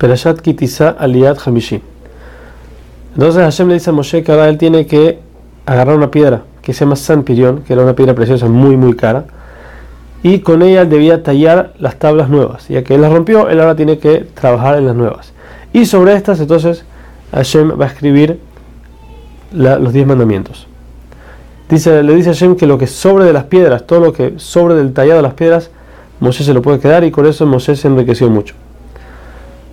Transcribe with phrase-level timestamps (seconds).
[0.00, 1.82] Perashat Kitisa Aliyat Hamishi.
[3.12, 5.18] Entonces Hashem le dice a Moshe que ahora él tiene que
[5.66, 8.96] agarrar una piedra que se llama San Pirión, que era una piedra preciosa muy muy
[8.96, 9.26] cara,
[10.22, 12.66] y con ella debía tallar las tablas nuevas.
[12.68, 15.34] Ya que él las rompió, él ahora tiene que trabajar en las nuevas.
[15.74, 16.84] Y sobre estas entonces
[17.32, 18.40] Hashem va a escribir
[19.52, 20.66] los diez mandamientos.
[21.68, 24.34] Dice, le dice a Hashem que lo que sobre de las piedras, todo lo que
[24.38, 25.70] sobre del tallado de las piedras,
[26.20, 28.54] Moshe se lo puede quedar y con eso Moshe se enriqueció mucho.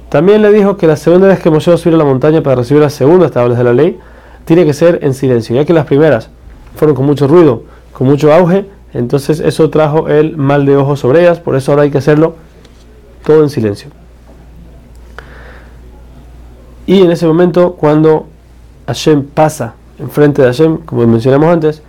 [0.10, 2.42] También le dijo que la segunda vez que Moshe va a subir a la montaña
[2.42, 4.00] para recibir las segundas tablas de la ley,
[4.46, 6.30] tiene que ser en silencio, ya que las primeras
[6.76, 11.22] fueron con mucho ruido, con mucho auge, entonces eso trajo el mal de ojo sobre
[11.22, 12.36] ellas, por eso ahora hay que hacerlo
[13.26, 13.90] todo en silencio.
[16.86, 18.28] Y en ese momento, cuando
[18.88, 21.82] Hashem pasa enfrente de Hashem, como mencionamos antes,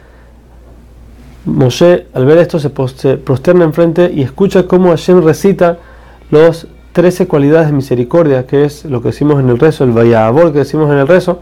[1.45, 5.79] Moshe al ver esto se prosterna enfrente y escucha cómo Hashem recita
[6.31, 10.53] los 13 cualidades de misericordia, que es lo que decimos en el rezo, el Vayabol
[10.53, 11.41] que decimos en el rezo,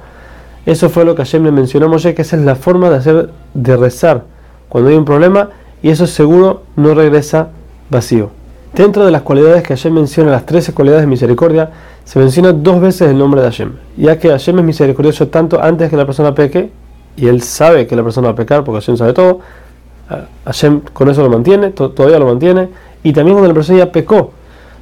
[0.67, 2.97] eso fue lo que Hashem le mencionó a Moshe, que esa es la forma de
[2.97, 4.25] hacer, de rezar
[4.69, 5.51] cuando hay un problema,
[5.83, 7.49] y eso seguro no regresa
[7.89, 8.31] vacío.
[8.75, 11.71] Dentro de las cualidades que Hashem menciona, las 13 cualidades de misericordia,
[12.05, 15.89] se menciona dos veces el nombre de Hashem, ya que Hashem es misericordioso tanto antes
[15.89, 16.71] que la persona peque,
[17.17, 19.41] y él sabe que la persona va a pecar, porque Hashem sabe todo,
[20.45, 22.69] Hashem con eso lo mantiene, todavía lo mantiene,
[23.03, 24.33] y también cuando la persona ya pecó,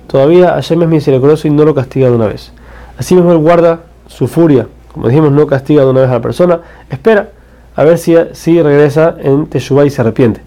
[0.07, 2.53] todavía Hashem es misericordioso y no lo castiga de una vez.
[2.99, 6.23] Así mismo él guarda su furia, como dijimos, no castiga de una vez a la
[6.23, 7.31] persona, espera
[7.77, 10.41] a ver si, si regresa en Teshuvah y se arrepiente.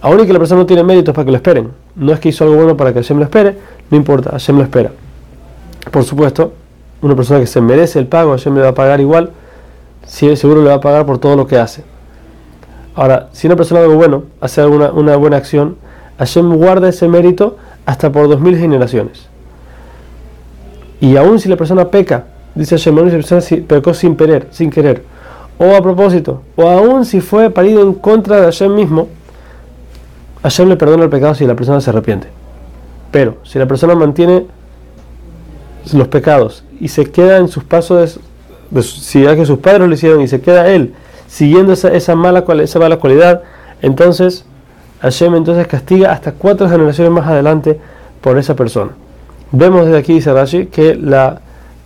[0.00, 2.28] Aún y que la persona no tiene méritos para que lo esperen, no es que
[2.28, 3.56] hizo algo bueno para que Hashem lo espere,
[3.90, 4.92] no importa, Hashem lo espera.
[5.90, 6.52] Por supuesto,
[7.00, 9.32] una persona que se merece el pago, Hashem le va a pagar igual,
[10.06, 11.82] seguro le va a pagar por todo lo que hace.
[12.94, 15.76] Ahora, si una persona algo bueno, hace una buena acción,
[16.18, 17.56] Hashem guarda ese mérito
[17.88, 19.28] hasta por dos mil generaciones.
[21.00, 24.68] Y aún si la persona peca, dice Hashem, si la persona pecó sin querer, sin
[24.68, 25.04] querer,
[25.56, 29.08] o a propósito, o aún si fue parido en contra de Hashem mismo,
[30.42, 32.28] Hashem le perdona el pecado si la persona se arrepiente.
[33.10, 34.44] Pero si la persona mantiene
[35.94, 38.20] los pecados y se queda en sus pasos,
[38.70, 40.92] de, si ya que sus padres lo hicieron y se queda él
[41.26, 43.44] siguiendo esa, mala, esa mala cualidad,
[43.80, 44.44] entonces
[45.00, 47.78] Hashem entonces castiga hasta cuatro generaciones más adelante
[48.20, 48.92] por esa persona.
[49.52, 51.38] Vemos desde aquí, dice Rashi, que las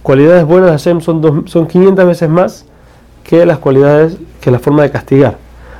[0.02, 2.64] cualidades buenas de Hashem son, son 500 veces más
[3.22, 5.36] que las cualidades, que la forma de castigar.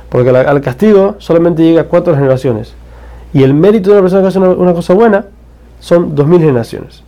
[0.09, 2.73] Porque al castigo solamente llega a cuatro generaciones.
[3.33, 5.25] Y el mérito de una persona que hace una, cosa buena
[5.79, 7.03] son 2000 generaciones.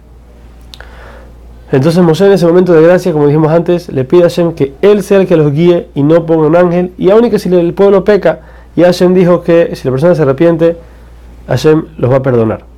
[1.72, 4.74] Entonces Moshe en ese momento de gracia, como dijimos antes, le pide a Hashem que
[4.82, 6.94] él sea el que los guíe y no ponga un ángel.
[6.98, 8.40] Y aún y que si el pueblo peca,
[8.76, 10.78] y Hashem dijo que si la persona se arrepiente,
[11.48, 12.75] Hashem los va a perdonar.